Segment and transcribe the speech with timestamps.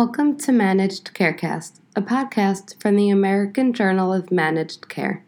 [0.00, 5.24] Welcome to Managed Carecast, a podcast from the American Journal of Managed Care.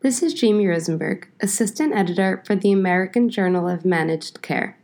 [0.00, 4.78] This is Jamie Rosenberg, Assistant Editor for the American Journal of Managed Care.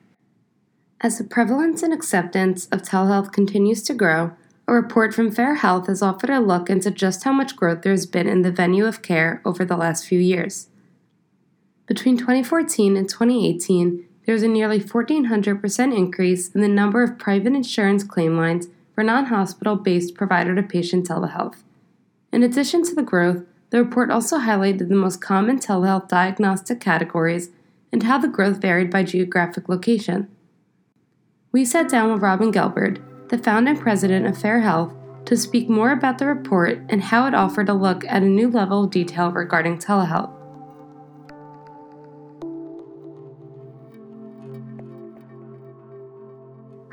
[1.00, 4.32] As the prevalence and acceptance of telehealth continues to grow,
[4.68, 7.93] a report from Fair Health has offered a look into just how much growth there
[7.93, 10.66] has been in the venue of care over the last few years.
[11.87, 17.54] Between 2014 and 2018, there was a nearly 1,400% increase in the number of private
[17.54, 21.57] insurance claim lines for non hospital based provider to patient telehealth.
[22.32, 27.50] In addition to the growth, the report also highlighted the most common telehealth diagnostic categories
[27.93, 30.29] and how the growth varied by geographic location.
[31.53, 35.69] We sat down with Robin Gelburd, the founder and president of Fair Health, to speak
[35.69, 38.91] more about the report and how it offered a look at a new level of
[38.91, 40.39] detail regarding telehealth.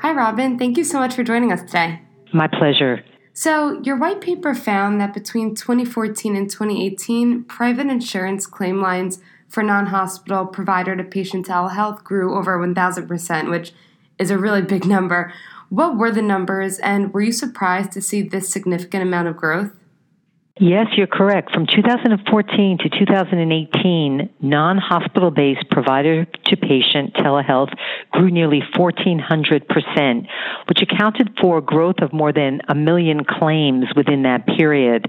[0.08, 0.58] Hi, Robin.
[0.58, 2.00] Thank you so much for joining us today.
[2.32, 3.04] My pleasure.
[3.34, 9.62] So, your white paper found that between 2014 and 2018, private insurance claim lines for
[9.62, 13.74] non hospital provider to patient telehealth grew over 1,000%, which
[14.18, 15.30] is a really big number.
[15.68, 19.72] What were the numbers, and were you surprised to see this significant amount of growth?
[20.60, 21.52] Yes, you're correct.
[21.52, 27.72] From 2014 to 2018, non hospital based provider to patient telehealth
[28.10, 30.26] grew nearly 1,400%,
[30.66, 35.06] which accounted for growth of more than a million claims within that period.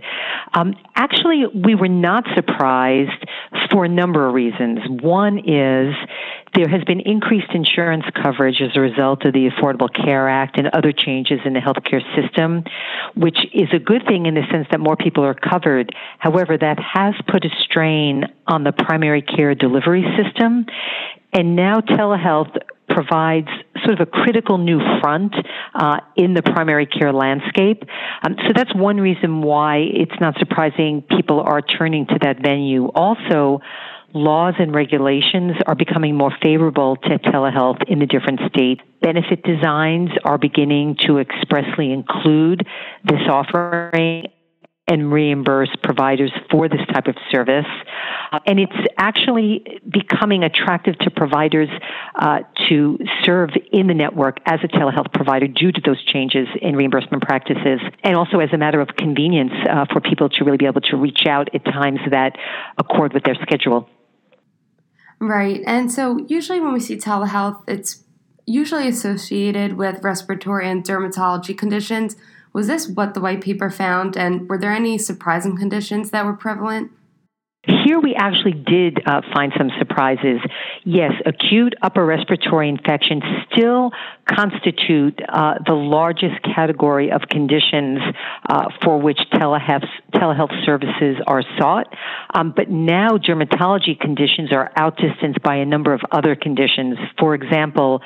[0.53, 3.25] Um, actually, we were not surprised
[3.72, 4.80] for a number of reasons.
[5.02, 5.95] One is
[6.55, 10.67] there has been increased insurance coverage as a result of the Affordable Care Act and
[10.67, 12.64] other changes in the healthcare system,
[13.16, 15.94] which is a good thing in the sense that more people are covered.
[16.17, 20.66] However, that has put a strain on the primary care delivery system.
[21.31, 22.58] And now telehealth
[22.89, 23.47] provides
[23.86, 25.33] sort of a critical new front
[25.75, 27.83] uh, in the primary care landscape.
[28.23, 32.87] Um, so that's one reason why it's not surprising people are turning to that venue.
[32.87, 33.61] Also,
[34.14, 38.81] laws and regulations are becoming more favorable to telehealth in the different states.
[39.02, 42.65] Benefit designs are beginning to expressly include
[43.03, 44.25] this offering
[44.89, 47.65] and reimburse providers for this type of service.
[48.31, 51.69] Uh, and it's actually becoming attractive to providers
[52.15, 56.75] uh, to serve in the network as a telehealth provider due to those changes in
[56.75, 60.65] reimbursement practices, and also as a matter of convenience uh, for people to really be
[60.65, 62.36] able to reach out at times that
[62.77, 63.87] accord with their schedule.
[65.19, 65.61] Right.
[65.67, 68.03] And so usually when we see telehealth, it's
[68.45, 72.15] usually associated with respiratory and dermatology conditions.
[72.53, 74.17] Was this what the white paper found?
[74.17, 76.91] And were there any surprising conditions that were prevalent?
[77.63, 80.39] Here we actually did uh, find some surprises.
[80.86, 83.92] Yes, acute upper respiratory infections still
[84.26, 88.00] constitute uh, the largest category of conditions
[88.48, 91.94] uh, for which telehealth, telehealth services are sought.
[92.34, 96.98] Um, but now dermatology conditions are outdistanced by a number of other conditions.
[97.20, 98.02] For example,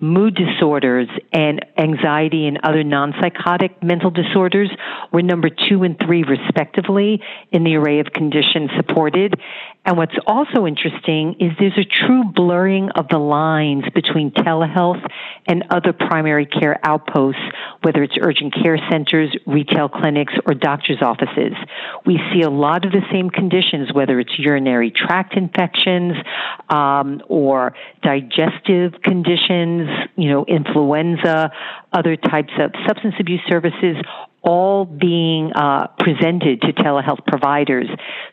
[0.00, 4.70] mood disorders and anxiety and other non-psychotic mental disorders
[5.12, 7.22] were number two and three respectively
[7.52, 9.34] in the array of conditions supported.
[9.88, 15.00] And what's also interesting is there's a true blurring of the lines between telehealth
[15.46, 17.40] and other primary care outposts,
[17.80, 21.54] whether it's urgent care centers, retail clinics, or doctor's offices.
[22.04, 26.16] We see a lot of the same conditions, whether it's urinary tract infections
[26.68, 27.72] um, or
[28.02, 31.50] digestive conditions, you know, influenza,
[31.94, 33.96] other types of substance abuse services,
[34.42, 37.86] all being uh, presented to telehealth providers.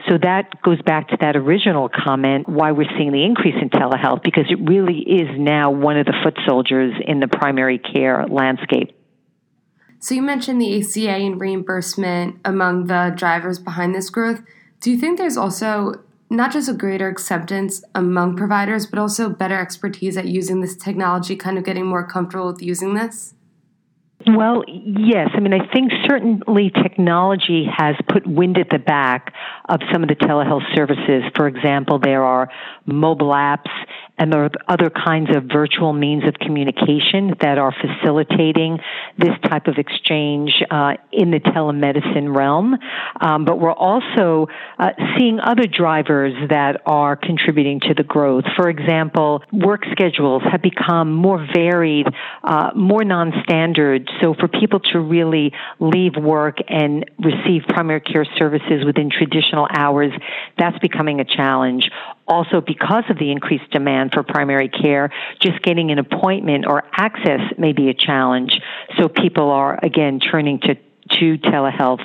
[0.07, 4.23] So that goes back to that original comment why we're seeing the increase in telehealth
[4.23, 8.91] because it really is now one of the foot soldiers in the primary care landscape.
[9.99, 14.41] So you mentioned the ACA and reimbursement among the drivers behind this growth.
[14.81, 19.57] Do you think there's also not just a greater acceptance among providers, but also better
[19.59, 23.34] expertise at using this technology, kind of getting more comfortable with using this?
[24.27, 25.29] Well, yes.
[25.35, 29.33] I mean, I think certainly technology has put wind at the back
[29.69, 31.23] of some of the telehealth services.
[31.35, 32.49] For example, there are
[32.87, 33.69] mobile apps
[34.17, 38.79] and there are other kinds of virtual means of communication that are facilitating
[39.17, 42.75] this type of exchange uh, in the telemedicine realm.
[43.19, 44.47] Um, but we're also
[44.79, 48.45] uh, seeing other drivers that are contributing to the growth.
[48.55, 52.07] For example, work schedules have become more varied,
[52.43, 54.09] uh, more non-standard.
[54.21, 60.11] So for people to really leave work and receive primary care services within traditional hours,
[60.57, 61.89] that's becoming a challenge
[62.27, 65.11] Also, because of the increased demand for primary care,
[65.41, 68.59] just getting an appointment or access may be a challenge.
[68.97, 70.75] So people are, again, turning to
[71.11, 72.01] to telehealth.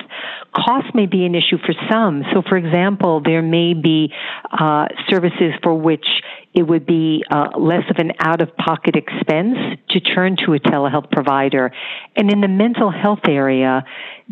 [0.55, 2.23] Cost may be an issue for some.
[2.33, 4.13] So, for example, there may be
[4.51, 6.05] uh, services for which
[6.53, 9.57] it would be uh, less of an out of pocket expense
[9.89, 11.71] to turn to a telehealth provider.
[12.15, 13.85] And in the mental health area,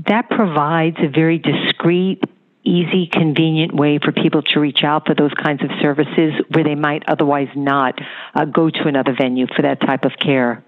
[0.08, 2.22] that provides a very discreet
[2.64, 6.76] easy, convenient way for people to reach out for those kinds of services where they
[6.76, 7.96] might otherwise not
[8.36, 10.64] uh, go to another venue for that type of care.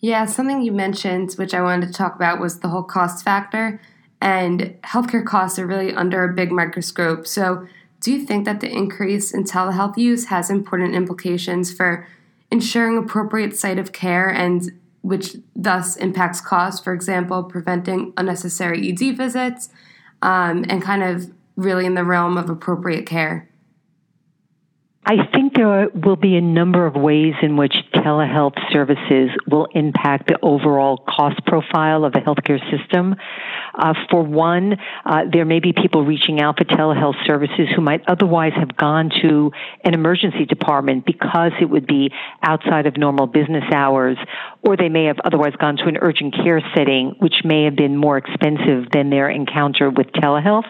[0.00, 3.80] Yeah, something you mentioned, which I wanted to talk about, was the whole cost factor.
[4.20, 7.26] And healthcare costs are really under a big microscope.
[7.26, 7.66] So,
[8.00, 12.06] do you think that the increase in telehealth use has important implications for
[12.50, 14.70] ensuring appropriate site of care and
[15.02, 16.80] which thus impacts costs?
[16.80, 19.70] For example, preventing unnecessary ED visits
[20.22, 23.48] um, and kind of really in the realm of appropriate care?
[25.04, 30.28] I think there will be a number of ways in which telehealth services will impact
[30.28, 33.16] the overall cost profile of the healthcare system.
[33.74, 38.02] Uh, for one, uh, there may be people reaching out for telehealth services who might
[38.06, 39.50] otherwise have gone to
[39.82, 42.12] an emergency department because it would be
[42.42, 44.16] outside of normal business hours,
[44.62, 47.96] or they may have otherwise gone to an urgent care setting, which may have been
[47.96, 50.68] more expensive than their encounter with telehealth.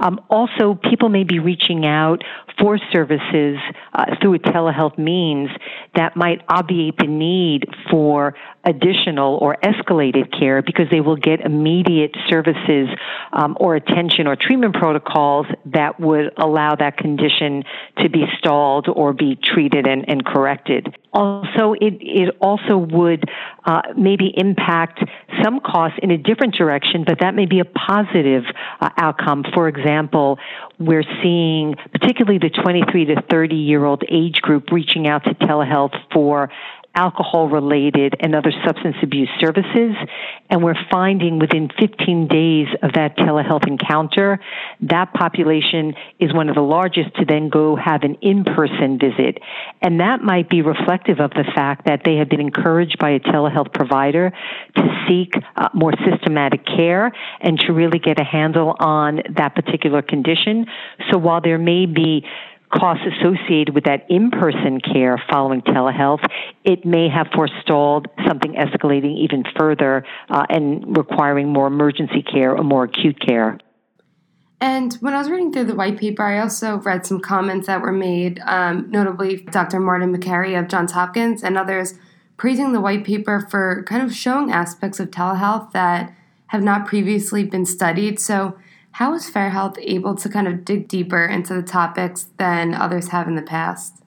[0.00, 2.22] Um, also, people may be reaching out
[2.58, 3.56] for services
[3.92, 5.50] uh, through a telehealth means
[5.94, 12.14] that might obviate the need for additional or escalated care because they will get immediate
[12.28, 12.88] services
[13.32, 17.64] um, or attention or treatment protocols that would allow that condition
[17.98, 20.94] to be stalled or be treated and, and corrected.
[21.12, 23.24] Also, it, it also would
[23.64, 25.02] uh, maybe impact
[25.42, 28.44] some costs in a different direction, but that may be a positive
[28.80, 29.44] uh, outcome.
[29.54, 30.38] For example,
[30.78, 35.94] we're seeing particularly the 23 to 30 year old age group reaching out to telehealth
[36.12, 36.50] for
[36.98, 39.94] alcohol related and other substance abuse services.
[40.50, 44.40] And we're finding within 15 days of that telehealth encounter,
[44.80, 49.38] that population is one of the largest to then go have an in-person visit.
[49.80, 53.20] And that might be reflective of the fact that they have been encouraged by a
[53.20, 54.32] telehealth provider
[54.76, 60.02] to seek uh, more systematic care and to really get a handle on that particular
[60.02, 60.66] condition.
[61.12, 62.24] So while there may be
[62.70, 66.24] costs associated with that in-person care following telehealth,
[66.64, 72.62] it may have forestalled something escalating even further uh, and requiring more emergency care or
[72.62, 73.58] more acute care.
[74.60, 77.80] And when I was reading through the white paper, I also read some comments that
[77.80, 79.78] were made, um, notably Dr.
[79.78, 81.94] Martin Makary of Johns Hopkins and others,
[82.36, 86.12] praising the white paper for kind of showing aspects of telehealth that
[86.48, 88.18] have not previously been studied.
[88.18, 88.58] So,
[88.92, 93.28] how is FairHealth able to kind of dig deeper into the topics than others have
[93.28, 94.02] in the past?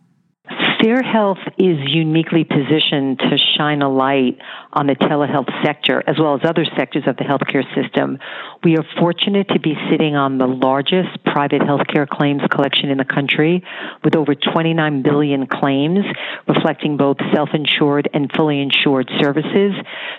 [0.82, 4.40] FairHealth is uniquely positioned to shine a light
[4.74, 8.18] on the telehealth sector as well as other sectors of the healthcare system.
[8.64, 13.06] We are fortunate to be sitting on the largest private healthcare claims collection in the
[13.06, 13.64] country
[14.04, 16.00] with over 29 billion claims
[16.48, 19.74] reflecting both self-insured and fully insured services.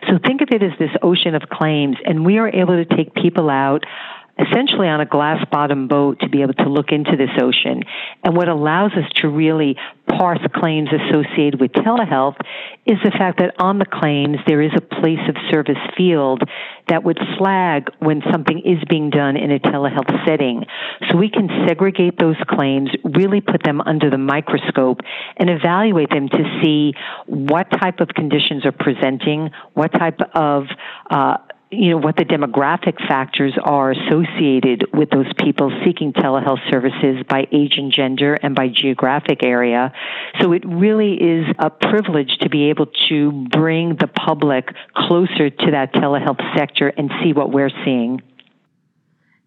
[0.08, 3.15] So think of it as this ocean of claims and we are able to take
[3.15, 3.85] people out
[4.49, 7.83] essentially on a glass bottom boat to be able to look into this ocean.
[8.25, 9.77] And what allows us to really
[10.09, 12.37] parse claims associated with telehealth
[12.87, 16.43] is the fact that on the claims there is a place of service field
[16.89, 20.65] that would flag when something is being done in a telehealth setting.
[21.11, 25.01] So we can segregate those claims, really put them under the microscope,
[25.37, 26.94] and evaluate them to see
[27.27, 30.65] what type of conditions are presenting, what type of
[31.11, 31.37] uh,
[31.72, 37.46] you know, what the demographic factors are associated with those people seeking telehealth services by
[37.50, 39.93] age and gender and by geographic area.
[40.41, 45.70] So it really is a privilege to be able to bring the public closer to
[45.70, 48.20] that telehealth sector and see what we're seeing.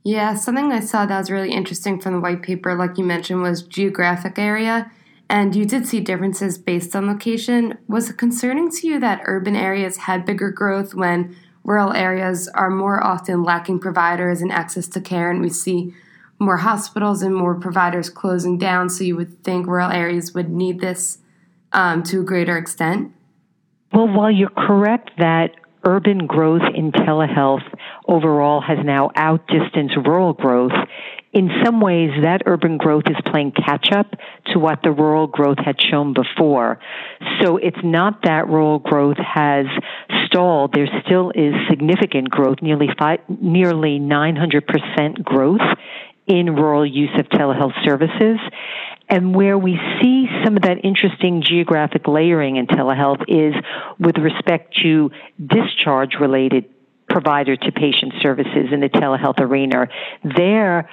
[0.03, 3.43] Yeah, something I saw that was really interesting from the white paper, like you mentioned,
[3.43, 4.91] was geographic area.
[5.29, 7.77] And you did see differences based on location.
[7.87, 11.35] Was it concerning to you that urban areas had bigger growth when
[11.65, 15.93] rural areas are more often lacking providers and access to care, and we see
[16.39, 18.89] more hospitals and more providers closing down.
[18.89, 21.17] So you would think rural areas would need this
[21.73, 23.11] um, to a greater extent.
[23.91, 27.63] Well, while you're correct that urban growth in telehealth
[28.07, 30.73] overall has now outdistanced rural growth,
[31.35, 34.07] in some ways, that urban growth is playing catch up
[34.53, 36.79] to what the rural growth had shown before.
[37.41, 39.65] So it's not that rural growth has
[40.35, 45.61] There still is significant growth, nearly five, nearly 900% growth
[46.27, 48.39] in rural use of telehealth services.
[49.07, 53.53] And where we see some of that interesting geographic layering in telehealth is
[53.97, 56.65] with respect to discharge related
[57.07, 59.87] provider to patient services in the telehealth arena.
[60.35, 60.89] There,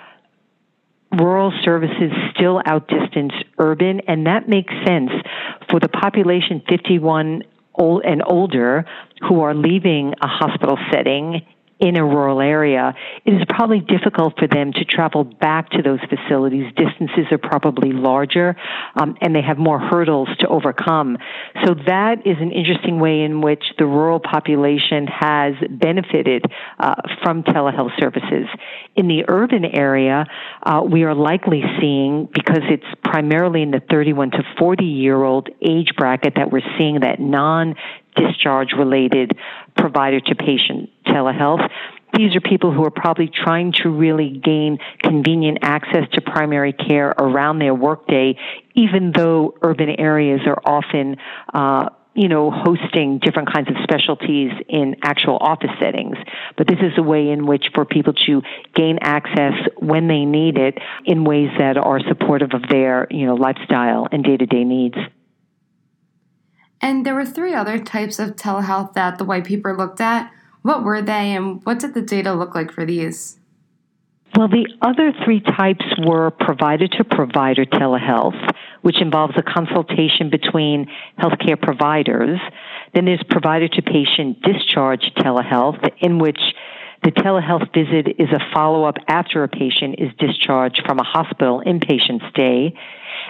[1.11, 5.11] rural services still outdistance urban, and that makes sense
[5.69, 7.43] for the population 51
[8.05, 8.85] and older
[9.29, 11.43] who are leaving a hospital setting
[11.83, 15.99] in a rural area, it is probably difficult for them to travel back to those
[16.09, 16.73] facilities.
[16.77, 18.55] Distances are probably larger,
[18.95, 21.19] um, and they have more hurdles to overcome.
[21.65, 26.45] So that is an interesting way in which the rural population has benefited
[26.79, 28.47] uh, from telehealth services.
[28.95, 30.27] In the urban area,
[30.63, 35.49] uh, we are likely seeing, because it's primarily in the 31 to 40 year old
[35.61, 37.75] age bracket, that we're seeing that non
[38.15, 39.33] discharge related
[39.83, 41.69] provider to patient telehealth.
[42.15, 47.09] These are people who are probably trying to really gain convenient access to primary care
[47.09, 48.39] around their workday,
[48.75, 51.17] even though urban areas are often
[51.53, 56.17] uh, you know, hosting different kinds of specialties in actual office settings.
[56.59, 58.43] But this is a way in which for people to
[58.75, 63.35] gain access when they need it in ways that are supportive of their, you know,
[63.35, 64.97] lifestyle and day to day needs.
[66.83, 70.33] And there were three other types of telehealth that the white paper looked at.
[70.63, 73.39] What were they, and what did the data look like for these?
[74.37, 80.87] Well, the other three types were provider to provider telehealth, which involves a consultation between
[81.19, 82.41] healthcare providers.
[82.95, 86.41] Then there's provider to patient discharge telehealth, in which
[87.05, 91.63] the telehealth visit is a follow up after a patient is discharged from a hospital
[91.67, 92.75] inpatient stay.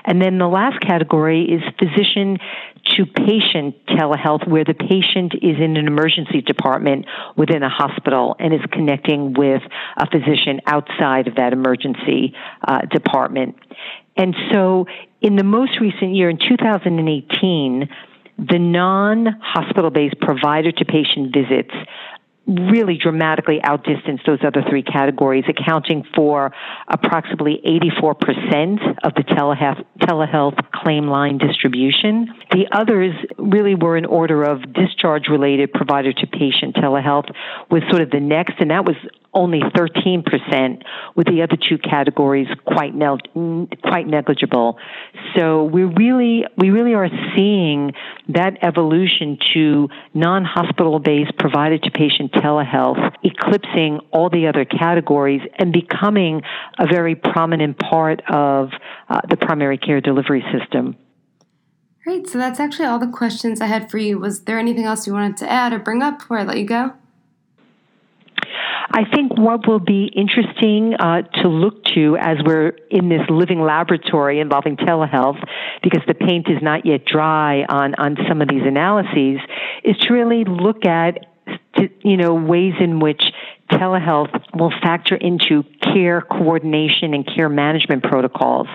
[0.04, 2.38] And then the last category is physician
[2.96, 8.52] to patient telehealth, where the patient is in an emergency department within a hospital and
[8.52, 9.62] is connecting with
[9.96, 12.34] a physician outside of that emergency
[12.66, 13.56] uh, department.
[14.16, 14.86] And so,
[15.20, 17.88] in the most recent year, in 2018,
[18.38, 21.74] the non hospital based provider to patient visits
[22.46, 26.52] really dramatically outdistanced those other three categories, accounting for
[26.88, 32.28] approximately 84% of the telehealth, telehealth claim line distribution.
[32.50, 37.32] The others really were in order of discharge related provider to patient telehealth
[37.70, 38.96] was sort of the next, and that was
[39.34, 40.82] only 13%,
[41.16, 44.78] with the other two categories quite ne- quite negligible.
[45.36, 47.92] So we really we really are seeing
[48.28, 55.72] that evolution to non-hospital based provided to patient telehealth eclipsing all the other categories and
[55.72, 56.42] becoming
[56.78, 58.70] a very prominent part of
[59.08, 60.96] uh, the primary care delivery system.
[62.04, 62.28] Great.
[62.28, 64.18] So that's actually all the questions I had for you.
[64.18, 66.66] Was there anything else you wanted to add or bring up before I let you
[66.66, 66.94] go?
[68.90, 73.60] I think what will be interesting uh, to look to as we're in this living
[73.60, 75.42] laboratory involving telehealth,
[75.82, 79.40] because the paint is not yet dry on, on some of these analyses,
[79.84, 81.26] is to really look at
[82.02, 83.22] you know ways in which
[83.70, 88.66] telehealth will factor into care coordination and care management protocols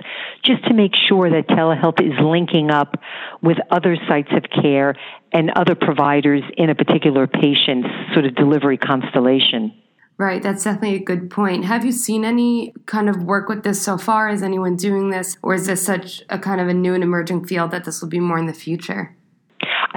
[0.43, 2.95] just to make sure that telehealth is linking up
[3.41, 4.95] with other sites of care
[5.31, 9.73] and other providers in a particular patient's sort of delivery constellation.
[10.19, 11.65] Right, that's definitely a good point.
[11.65, 14.29] Have you seen any kind of work with this so far?
[14.29, 15.37] Is anyone doing this?
[15.43, 18.09] Or is this such a kind of a new and emerging field that this will
[18.09, 19.16] be more in the future?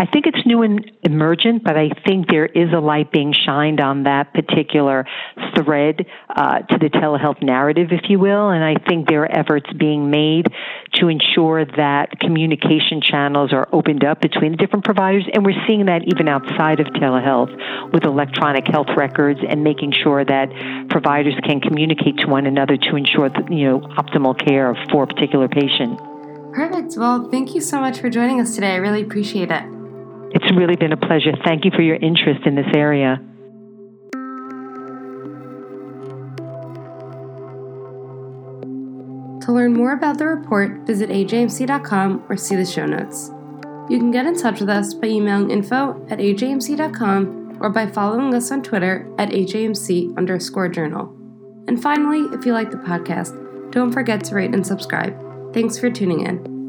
[0.01, 3.83] I think it's new and emergent, but I think there is a light being shined
[3.83, 5.05] on that particular
[5.55, 8.49] thread uh, to the telehealth narrative, if you will.
[8.49, 10.47] And I think there are efforts being made
[10.95, 15.27] to ensure that communication channels are opened up between the different providers.
[15.35, 20.25] And we're seeing that even outside of telehealth with electronic health records and making sure
[20.25, 20.49] that
[20.89, 25.07] providers can communicate to one another to ensure that, you know, optimal care for a
[25.07, 26.01] particular patient.
[26.55, 26.97] Perfect.
[26.97, 28.73] Well, thank you so much for joining us today.
[28.73, 29.80] I really appreciate it.
[30.51, 31.31] It's really been a pleasure.
[31.45, 33.19] Thank you for your interest in this area.
[39.47, 43.31] To learn more about the report, visit ajmc.com or see the show notes.
[43.89, 48.35] You can get in touch with us by emailing info at ajmc.com or by following
[48.35, 51.17] us on Twitter at ajmc underscore journal.
[51.69, 55.15] And finally, if you like the podcast, don't forget to rate and subscribe.
[55.55, 56.60] Thanks for tuning in.